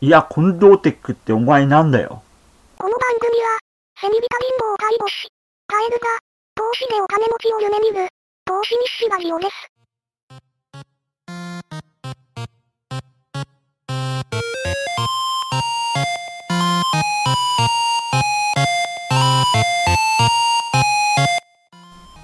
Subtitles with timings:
[0.00, 2.22] いや、近藤テックってお前なんだよ。
[2.76, 3.58] この番組は、
[4.00, 5.26] セミビタ貧乏介護士、
[5.66, 6.06] カエルが、
[6.54, 8.08] 投資でお金持ちを夢見る、
[8.44, 9.72] 投資日誌ラジオです。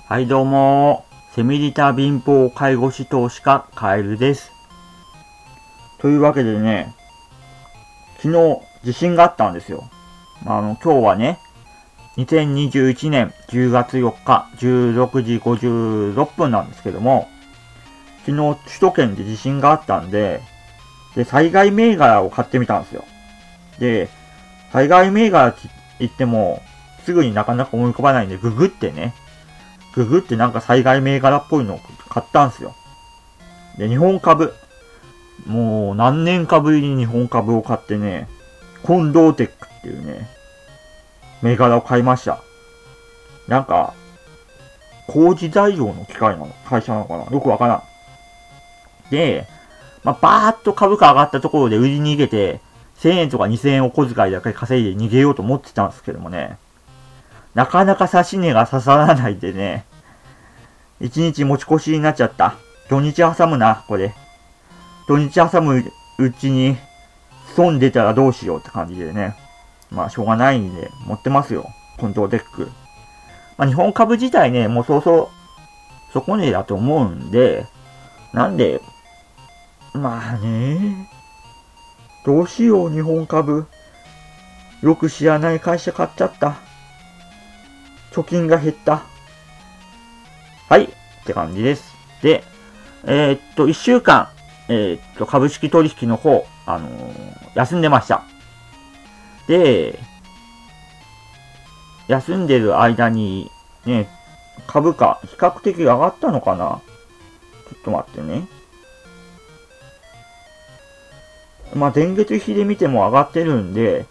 [0.09, 1.05] はい、どうも
[1.35, 4.53] セミリタ貧乏介護士投資家、カエルです。
[5.99, 6.95] というわけでね、
[8.25, 9.91] 昨日地震があったんですよ。
[10.47, 11.41] あの、今日はね、
[12.17, 17.29] 2021年10月4日16時56分なんですけども、
[18.25, 20.41] 昨日首都圏で地震があったんで、
[21.15, 23.05] で、災害銘柄を買ってみたんですよ。
[23.79, 24.09] で、
[24.73, 25.69] 災害銘柄って
[25.99, 26.63] 言っても、
[27.05, 29.15] すぐになかなか思い浮かばないんで、ググってね、
[29.95, 32.75] ググってなんか災害銘柄っぽいのを買ったんですよ。
[33.77, 34.55] で、日本株。
[35.47, 38.29] もう何年かぶりに日本株を買ってね、
[38.87, 40.29] 近藤テックっていうね、
[41.43, 42.43] 銘柄を買いました。
[43.49, 43.95] なんか、
[45.07, 46.49] 工事材料の機械なの？
[46.65, 47.25] 会社なのかな？
[47.25, 47.83] よくわからん。
[49.11, 49.47] で、
[50.03, 52.61] まあ、バーっと株価上がったところで売りに逃げて、
[53.01, 56.57] 1000円とか2000円を小遣いだけ稼いで逃げようと思ってたんですけどもね、
[57.55, 59.85] なかなか差し値が刺さらないでね、
[61.01, 62.55] 一日持ち越しになっちゃった。
[62.89, 64.15] 土日挟むな、これ。
[65.07, 65.85] 土日挟む
[66.19, 66.77] うちに、
[67.55, 69.37] 損出たらどうしようって感じでね。
[69.91, 71.69] まあ、しょうがないんで、持ってますよ。
[71.99, 72.71] コントローテック。
[73.57, 75.31] まあ、日本株自体ね、もうそうそ
[76.11, 77.67] う、底値だと思うんで、
[78.33, 78.81] なんで、
[79.93, 81.09] まあね、
[82.25, 83.67] どうしよう、日本株。
[84.83, 86.57] よく知らない会社買っちゃった。
[88.13, 89.03] 貯金が減った。
[90.69, 90.89] はい、っ
[91.25, 91.95] て感じです。
[92.23, 92.43] で、
[93.05, 94.29] えーっと、一週間、
[94.69, 98.25] えーっと、株式取引の方、あのー休んでました。
[99.47, 99.99] で、
[102.09, 103.51] 休んでる間に、
[103.87, 104.09] ね、
[104.67, 106.81] 株価、比較的上がったのかな？
[107.71, 108.49] ちょっと待ってね。
[111.75, 114.07] まあ、前月比で見ても上がってるんで、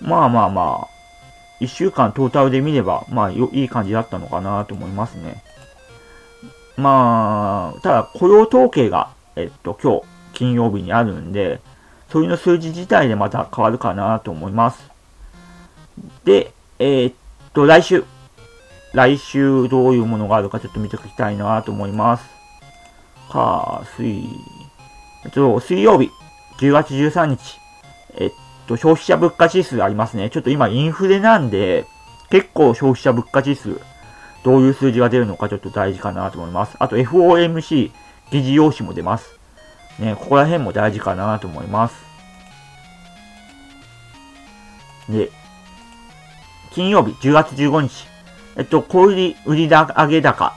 [0.00, 0.88] まあまあまあ、
[1.58, 5.42] 一週間トータルで見れば、まあよ、いい感じだったのかなと思いますね。
[6.76, 10.02] まあ、ただ雇用統計が、えっと、今日、
[10.32, 11.60] 金曜日にあるんで、
[12.10, 14.90] それの数字自体でまた変わるかなと思います。
[16.24, 17.14] で、えーっ
[17.52, 18.04] と、来週、
[18.92, 22.24] 来週どういうものがあるかちょっと見ておきたいなと思います。
[23.30, 24.24] か、水、
[25.24, 26.10] えっと、水曜日、
[26.58, 27.58] 10月13日、
[28.14, 28.30] えっ
[28.66, 30.30] と、消費者物価指数ありますね。
[30.30, 31.84] ちょっと今インフレなんで、
[32.30, 33.80] 結構消費者物価指数、
[34.44, 36.76] どういう数字が出るのかちょっと大事かなと思います。
[36.78, 37.90] あと FOMC
[38.30, 39.38] 議事要旨も出ます。
[39.98, 41.96] ね、ここら辺も大事かなと思います。
[45.08, 45.30] で、
[46.72, 48.06] 金曜日10月15日、
[48.56, 50.54] えっと、小売売上高、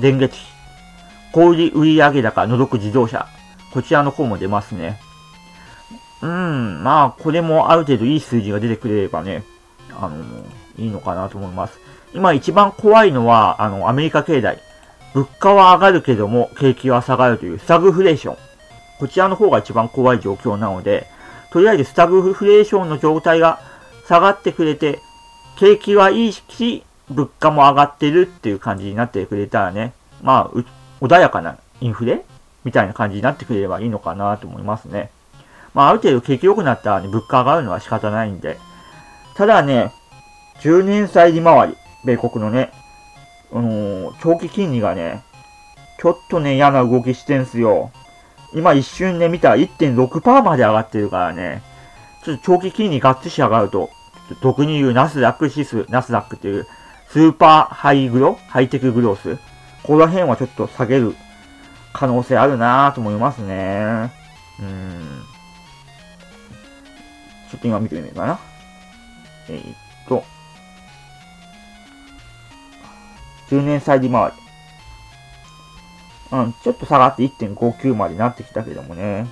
[0.00, 0.46] 電月比、
[1.32, 3.28] 小売売上高、除く自動車、
[3.72, 4.98] こちらの方も出ますね。
[6.22, 9.44] うん、まあ、これもある程度いい数字が出てくれればね、
[9.94, 10.24] あの、
[10.78, 11.78] いいのかなと思います。
[12.14, 14.58] 今一番怖いのは、あの、アメリカ経済。
[15.16, 18.36] 物価は上がるけども、景気は下がるというスタグフレーション。
[18.98, 21.06] こちらの方が一番怖い状況なので、
[21.50, 23.58] とりあえずスタグフレーションの状態が
[24.06, 25.00] 下がってくれて、
[25.58, 30.58] 景気はいいし、物価も上がってるっていう感じになってくれたらね、まあ、
[31.00, 32.22] 穏やかなインフレ
[32.64, 35.10] みたいな感じになってくれればいいのかなと思いますね。
[35.72, 38.58] まあ、ある程度景気良くなったらね、物価上がるのは仕方ないんで。
[39.34, 39.94] ただね、
[40.60, 42.70] 10年債利回り、米国のね、
[43.52, 45.22] あのー長期金利がね、
[45.98, 47.90] ちょっとね、嫌な動きしてんすよ。
[48.54, 51.62] 今一瞬で見たら1.6%まで上がってるからね、
[52.24, 53.90] ちょっと長期金利がっつし上がると、
[54.28, 56.66] ちょっと俗に言うナスダック指数、ナスダックっていう
[57.08, 59.36] スーパーハイグロハイテクグロース。
[59.82, 61.14] ここら辺はちょっと下げる
[61.92, 64.10] 可能性あるなぁと思いますね。
[64.60, 65.22] うん。
[67.50, 68.38] ちょっと今見てみようかな。
[69.48, 69.85] えー
[73.48, 74.36] 10年債利回り。
[76.32, 79.26] うん、ちょっと下がって1.59までなってきたけどもね。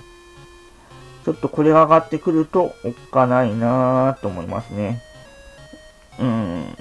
[1.25, 5.01] ちょっとこれが上がってくるとおっかないなぁと思いますね。
[6.21, 6.77] うん。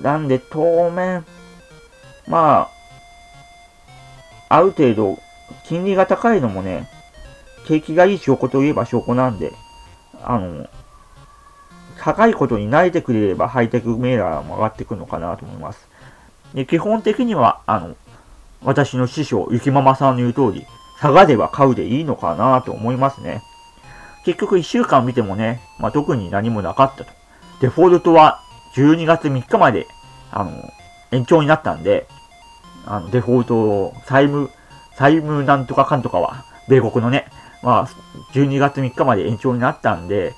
[0.00, 1.24] なんで当面、
[2.26, 2.68] ま
[4.48, 5.18] あ、ある程度、
[5.64, 6.88] 金利が高いのもね、
[7.66, 9.52] 景気がいい証拠といえば証拠なんで、
[10.22, 10.66] あの、
[11.98, 15.88] 高いことに慣れてくれればハイテクメーラーも上がってくるのかなと思います。
[16.54, 17.96] で基本的には、あの、
[18.62, 20.66] 私の師匠、ゆきママさんの言う通り、
[21.00, 23.42] 下がれば買うでいいのかなと思いますね。
[24.24, 27.10] 結局1週間見てもね、まあ、特に何もなかったと。
[27.60, 28.40] デフォルトは
[28.74, 29.86] 12月3日まで、
[30.30, 30.50] あの、
[31.12, 32.06] 延長になったんで、
[32.84, 34.50] あの、デフォルト、債務、
[34.96, 37.26] 債務なんとかかんとかは、米国のね、
[37.62, 37.86] まあ、
[38.34, 40.34] 12月3日まで延長になったんで、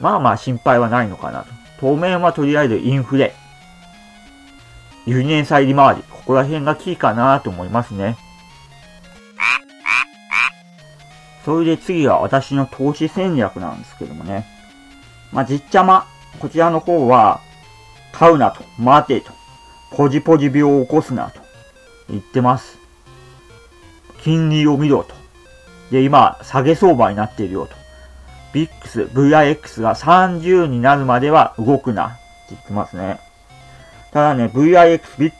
[0.00, 1.46] まあまあ心配はないのかなと。
[1.80, 3.34] 当面はとりあえずインフレ、
[5.10, 8.16] 輸入債利回り、ここら辺がキーかなと思いますね。
[11.44, 14.46] それで次は私の投資戦略なんですけどもね。
[15.32, 16.06] まあ、実ちゃま、
[16.38, 17.40] こちらの方は、
[18.12, 19.32] 買うなと、待てと、
[19.90, 21.40] ポジポジ病を起こすなと
[22.08, 22.78] 言ってます。
[24.22, 25.14] 金利を見ろと。
[25.90, 27.74] で、今、下げ相場になっているよと。
[28.52, 32.16] ビックス、VIX が30になるまでは動くなって
[32.50, 33.18] 言ってますね。
[34.12, 35.32] ただね、VIX、VIX、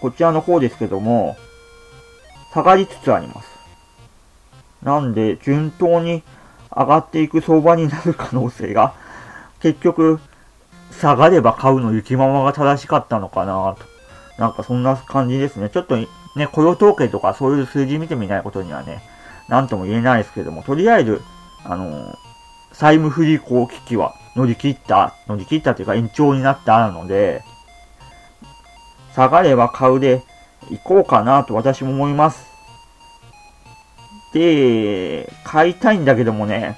[0.00, 1.36] こちらの方ですけども、
[2.52, 3.48] 下がりつつあります。
[4.82, 6.22] なんで、順当に
[6.74, 8.94] 上がっていく相場になる可能性が、
[9.60, 10.20] 結局、
[10.92, 13.84] 下がれば買うの雪ままが正しかったのかなと。
[14.38, 15.68] なんかそんな感じですね。
[15.68, 19.02] ちょっとね、雇用統計とかそういう数字見てみないことにはね、
[19.48, 21.20] なんとも言えないですけども、とりあえず、
[21.64, 22.16] あのー、
[22.72, 27.42] 債務不履行危機は乗り切った、乗り切ったというか延長になったので、
[29.18, 30.22] 下がれば買うで
[30.70, 32.46] 行こうかなと私も思います。
[34.32, 36.76] で、買いたいんだけどもね、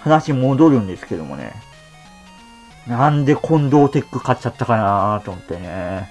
[0.00, 1.52] 話戻るんですけどもね、
[2.86, 6.08] なんで近藤テック買っちゃったかなと思ってね。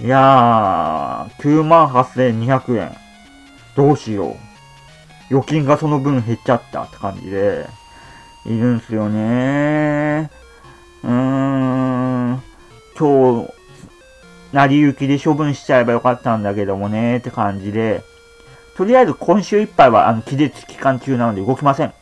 [0.00, 2.96] いやー、98,200円。
[3.76, 5.34] どうしよう。
[5.34, 7.66] 預金がその分減っちゃったって感じで、
[8.46, 10.41] いるんすよねー。
[13.02, 13.52] 今日、
[14.52, 18.04] 成り行きで処分しちゃえばよかったんだけどもねって感じで、
[18.76, 21.92] とりあえず今週いっぱいは、あの、気絶期間中なので動きません。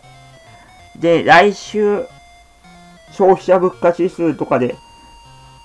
[1.01, 2.05] で、来週、
[3.13, 4.77] 消費者物価指数とかで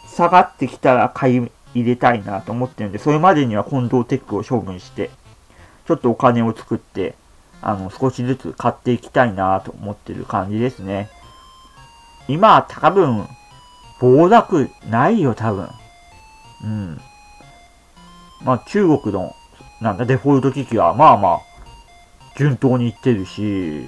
[0.07, 5.09] 下がってきたら買い入れたいなと思ってるんで、それまでには近藤テックを処分して、
[5.85, 7.15] ちょっとお金を作って、
[7.61, 11.09] あの、少しずつ買っていきたいなと思ってる感じですね。
[12.29, 13.27] 今、多分、
[13.99, 15.69] 暴落ないよ、多分。
[16.63, 17.01] うん。
[18.43, 19.33] まあ、中国の
[19.81, 21.39] なんだ、デフォルト危機は、まあまあ、
[22.37, 23.87] 順当にいってるし、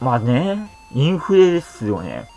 [0.00, 2.28] まあね、インフレですよね。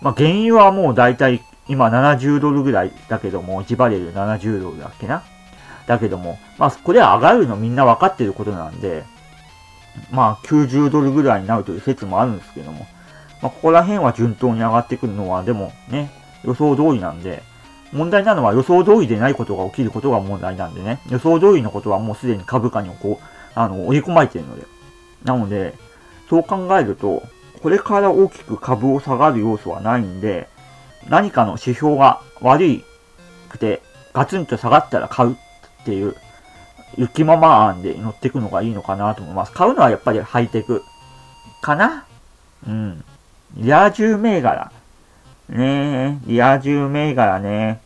[0.00, 5.22] まあ原油はもう大体今70ドルぐらいだけども、1バレル70ドルだっけな。
[5.86, 9.04] だけども、まあこれ上がるのみんな分かってることなんで、
[10.10, 12.86] まあ90ドルぐらいになるという説もあるんですけども、
[13.42, 16.10] まあここら辺は順当に上がってくるのはでもね、
[16.44, 17.42] 予想通りなんで、
[17.92, 21.00] 問題なのは予想通りでないことが起きることが問題なんでね。
[21.10, 23.24] 予想通りのことはもうすでに株価にこう、
[23.54, 24.64] あの、追い込まれてるので。
[25.24, 25.74] なので、
[26.30, 27.22] そう考えると、
[27.62, 30.48] これから大きく株を下がる要素はないんで、
[31.08, 32.84] 何かの指標が悪い
[33.50, 33.82] くて、
[34.14, 36.16] ガツンと下がったら買うっていう、
[36.96, 39.52] 雪まま案で乗っていくのがいいのかなと思います。
[39.52, 40.82] 買うのはやっぱりハイテク
[41.60, 42.06] かな？
[42.66, 43.04] うん。
[43.56, 44.72] リア充銘柄。
[45.48, 47.80] ねえ、リア充銘柄ね。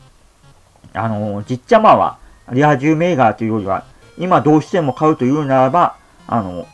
[0.92, 2.18] あの、じっちゃまは、
[2.52, 3.84] リア充銘柄というよりは、
[4.16, 5.96] 今どうしても買うというならば、
[6.28, 6.66] あの、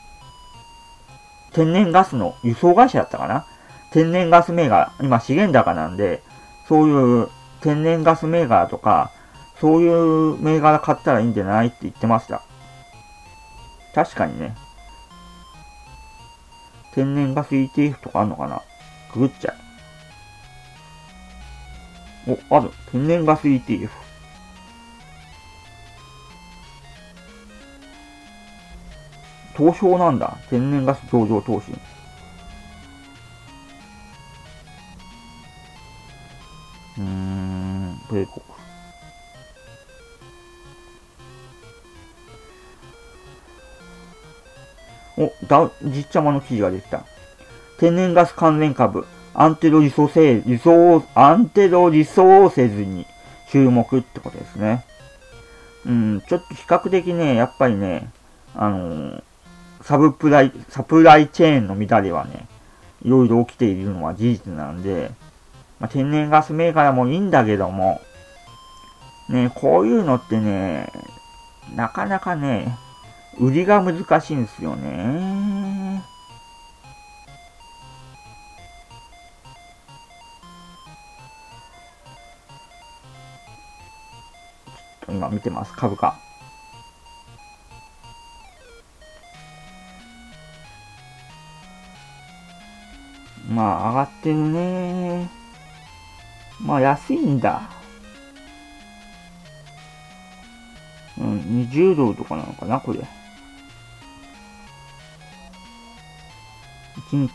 [1.52, 3.46] 天然ガスの輸送会社だったかな
[3.92, 6.22] 天然ガス銘柄、今資源高なんで、
[6.68, 7.28] そういう
[7.62, 9.10] 天然ガス銘柄とか、
[9.60, 12.42] そういう銘柄買ったらいいんじゃないって言ってました。
[13.94, 14.54] 確かにね。
[16.94, 18.62] 天然ガス ETF とかあんのかな
[19.12, 19.54] くぐっちゃ
[22.26, 22.38] う。
[22.50, 22.70] お、ある。
[22.90, 23.88] 天然ガス ETF。
[29.56, 30.38] 東証なんだ。
[30.48, 31.72] 天然ガス上場投資。
[36.98, 38.28] うーん、米国。
[45.18, 47.04] お、だ、じっちゃまの記事が出てた。
[47.82, 53.06] 天然ガス関連株、アンテロリソセ、リソアンテロリソーセズに
[53.50, 54.84] 注目ってことですね。
[55.84, 58.08] うん、ちょっと比較的ね、やっぱりね、
[58.54, 59.22] あのー、
[59.80, 62.46] サブプライ、サプライチェーンの乱れはね、
[63.04, 65.10] いろいろ起きているのは事実なんで、
[65.80, 68.00] まあ、天然ガスメーカーもいいんだけども、
[69.28, 70.88] ね、こういうのってね、
[71.74, 72.78] なかなかね、
[73.40, 75.51] 売りが難しいんですよね。
[85.32, 86.14] 見てます、株価。
[93.48, 95.28] まあ、上がってるね。
[96.60, 97.62] まあ、安いんだ。
[101.18, 103.00] うん、20ドルとかなのかな、これ。
[103.00, 103.04] 1
[107.16, 107.30] 日。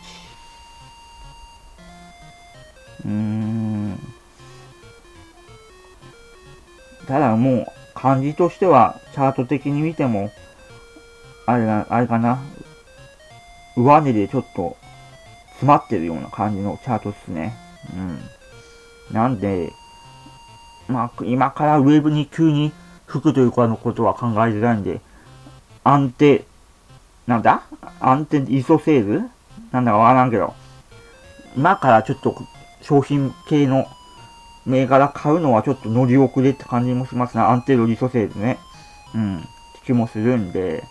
[3.04, 3.98] うーん。
[7.06, 7.66] ただもう、
[7.98, 10.30] 感じとしては、チャート的に見ても、
[11.46, 12.38] あれな、あれかな？
[13.76, 14.76] 上値でちょっと、
[15.54, 17.56] 詰まってるような感じのチャートっすね。
[17.94, 18.20] うん。
[19.12, 19.72] なんで、
[20.86, 22.72] まあ、今からウェブに急に
[23.06, 25.00] 吹くというかのことは考えづらいんで、
[25.82, 26.44] 安定、
[27.26, 27.62] なんだ？
[28.00, 29.30] 安定イソセール？
[29.72, 30.54] なんだかわからんけど、
[31.56, 32.36] 今からちょっと
[32.80, 33.86] 商品系の
[34.68, 37.42] 銘柄買うのはちょっと乗り遅れって感じもしますね。
[37.42, 38.58] 安定度リソセールね。
[39.14, 39.44] うん。
[39.84, 40.84] 気もするんで、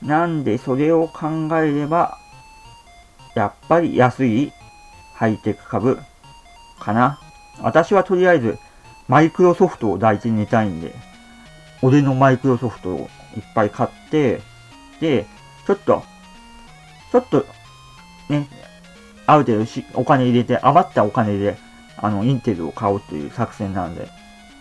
[0.00, 2.18] なんでそれを考えれば、
[3.34, 4.52] やっぱり安い
[5.14, 5.98] ハイテク株
[6.80, 7.20] かな。
[7.60, 8.58] 私はとりあえず、
[9.08, 10.94] マイクロソフトを大事にたいんで、
[11.82, 14.40] 俺のマイクロソフトをいっぱい買って、
[15.00, 15.26] で、
[15.66, 16.02] ちょっと、
[17.10, 17.44] ちょっと、
[18.30, 18.48] ね、
[19.26, 21.58] ある程度しお金入れて、余ったお金で、
[21.96, 24.08] あの、インテルを買おうという作戦なんで、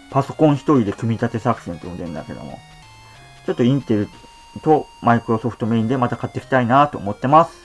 [0.09, 2.59] パソコン一人で組み立て作戦って呼んでるんだけども、
[3.45, 4.09] ちょっとインテル
[4.61, 7.61] とマイクロソフトメインでまた買っていきたいなと思ってます。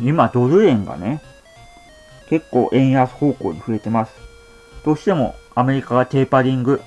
[0.00, 1.22] 今、ドル円がね、
[2.28, 4.14] 結構円安方向に増えてます。
[4.84, 6.80] どうしてもアメリカがテーパリング、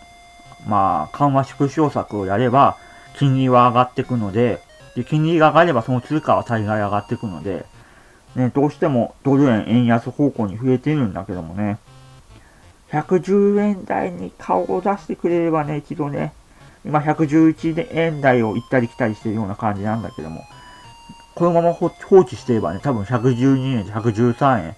[0.68, 2.78] まあ、緩和縮小策をやれば、
[3.18, 4.62] 金利は上がっていくので、
[4.96, 7.66] で、金利が上がればその通貨は大概上がっていくので、
[8.36, 11.78] ね、どうしてもドル円円安方向に増えているんだけどもね、
[12.92, 16.34] 110円台に顔を出してくれればね、一度ね、
[16.86, 20.42] 今111円台を行ったり来たりしてるような感じなんだけども、
[21.34, 24.76] このまま放置してればね、多分112円、113円、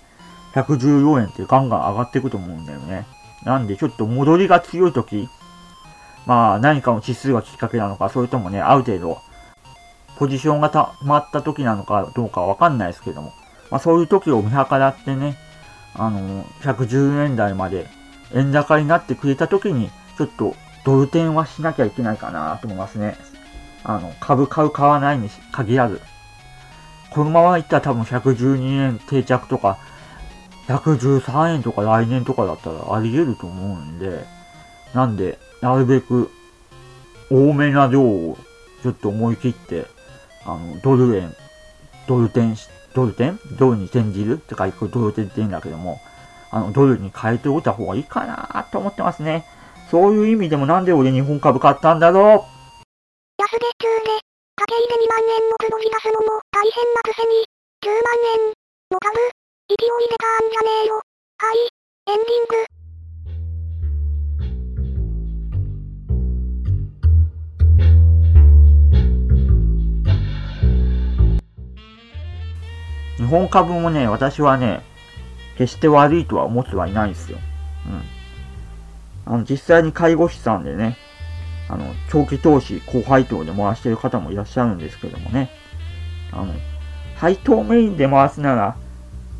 [0.53, 3.05] 114円ってガンガン上がっていくと思うんだよね。
[3.43, 5.29] なんでちょっと戻りが強い時、
[6.25, 9.19] まあ何かの指数がきっかけなのか、それともね、ある程度、
[10.17, 13.33] ポジションがたまった時なのかどうかわかんないですけども、
[13.69, 15.38] まあそういう時を見計らってね、
[15.93, 17.88] あの、110円台まで
[18.33, 20.55] 円高になってくれた時に、ちょっと
[20.86, 23.15] ドル転はしなきゃいけないかなと思いますね。
[23.83, 26.01] あの、株買う買わないに限らず。
[27.12, 29.77] このままいったら多分112円定着とか、
[30.67, 34.25] 113円とか来年とかだったらあり得ると思うんで、
[34.93, 36.29] なんで、なるべく
[37.31, 38.38] 多めな量を
[38.83, 39.86] ちょっと思い切って、
[40.45, 41.33] あの、ドル円、
[42.07, 42.67] ドル転し、
[42.98, 46.01] ドル転ドルに転じるって書いてドル転って言うんだけども、
[46.50, 49.46] あの、ドルに変えておいた方がいいかなと思ってますね。
[49.92, 52.24] そういう意味でもなんで俺日本株買ったんだろう？
[53.38, 54.18] 安月中で、
[54.58, 57.46] 掛け入れ2万円の黒字出すのも大変なくせに、
[57.86, 58.01] 10万
[58.34, 58.50] 円
[58.89, 59.13] の株、
[59.70, 60.98] 勢いでたんじゃねえよ。
[60.98, 61.70] はい、
[62.10, 62.76] エンディング。
[73.27, 74.81] 本株もね、私はね、
[75.57, 77.38] 決して悪いとは思ってはいないんですよ。
[79.25, 79.34] うん。
[79.34, 80.98] あの、実際に介護士さんでね、
[81.69, 85.50] あの、長期投資、高配当で回してる方もいらっしゃるんですけどもね。
[86.31, 86.53] あの、
[87.15, 88.75] 配当メインで回すなら、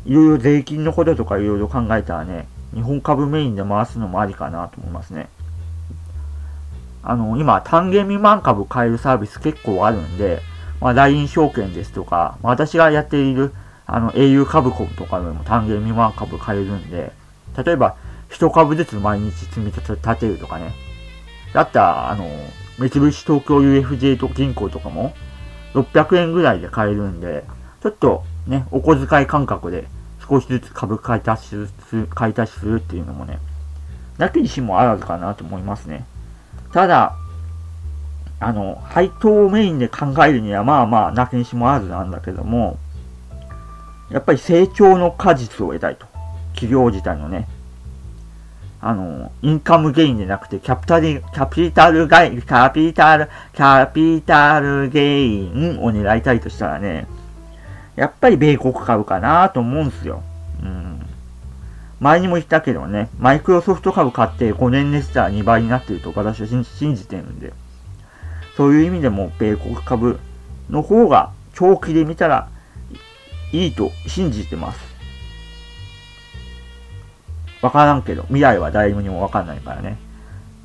[0.04, 5.28] いろいろ税金のこととかいろいろ考えたらね、日本株メインで回すのもありかなと思いますね。
[7.02, 10.40] あの、今、単元未満株買えるサービス結構あるんで、
[10.80, 13.52] まあ、LINE 証券ですとか、まあ、私がやっている、
[13.90, 17.10] あの、au 株コムとかでも単元未満株買えるんで、
[17.56, 17.96] 例えば、
[18.28, 20.72] 1株ずつ毎日積み立てるとかね、
[21.54, 22.28] だったら、あの、
[22.78, 25.14] 三菱東京 UFJ と銀行とかも、
[25.72, 27.44] 600円ぐらいで買えるんで、
[27.82, 29.88] ちょっとね、お小遣い感覚で
[30.28, 31.48] 少しずつ株買い足し
[31.88, 33.38] する、買い足しするっていうのもね、
[34.18, 36.04] なきにしもあらずかなと思いますね。
[36.74, 37.16] ただ、
[38.38, 42.78] あの、配当をメインで考えるにはまあまあ、なきにしもあらずなんだけども、
[44.10, 46.06] やっぱり成長の果実を得たいと。
[46.54, 47.46] 企業自体のね。
[48.80, 57.06] あの、インカムゲインでなくて、キャピタル、キャピタルガイ、キャピタル、キャピタルゲインを狙いたいとしたらね、
[57.96, 60.22] やっぱり米国株かなと思うんですよ。
[60.62, 61.02] うん。
[61.98, 67.52] 前にも言ったけどね、マイクロソフト株買って5年寝したら2倍になってると私は信じてるんで、
[68.56, 70.20] そういう意味でも米国株
[70.70, 72.48] の方が長期で見たら
[73.52, 74.80] いいと信じてます。
[77.62, 79.98] わからんけど、未来は誰にもわかんないからね。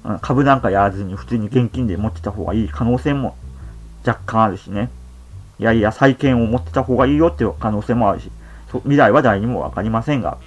[0.04, 3.36] うん、株なんかやらずに普通に現金で持ってた方がいい可能性も
[4.06, 4.90] 若干あるしね。
[5.60, 8.32] いやいや、再建を持ってた方がいいよっていう可能性もあるし、
[8.82, 10.38] 未来は誰にもわかりませんが、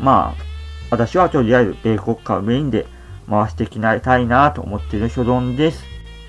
[0.00, 0.42] まあ、
[0.90, 2.86] 私はとりあえず米国家をメインで
[3.28, 5.84] 回していきたいなと思っている所存です。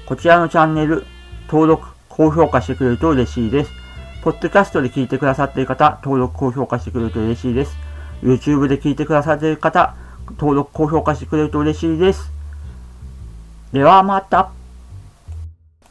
[0.06, 1.06] こちらのチャンネル、
[1.48, 3.85] 登録、高評価してくれると嬉しいです。
[4.26, 7.78] ポッドキャストで聞いてくださっている方、登録、高評価してくれると嬉しいです。
[8.24, 9.94] YouTube で聞いてくださっている方、
[10.40, 12.32] 登録、高評価してくれると嬉しいです。
[13.72, 14.50] ではまた。